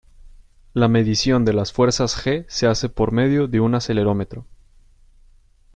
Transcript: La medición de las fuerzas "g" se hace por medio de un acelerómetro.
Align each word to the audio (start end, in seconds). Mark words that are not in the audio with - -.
La 0.73 0.87
medición 0.87 1.45
de 1.45 1.53
las 1.53 1.73
fuerzas 1.73 2.15
"g" 2.17 2.43
se 2.49 2.65
hace 2.65 2.89
por 2.89 3.11
medio 3.11 3.47
de 3.47 3.59
un 3.59 3.75
acelerómetro. 3.75 4.47